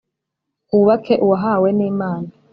[0.69, 2.29] hubake uwahawe n’imana,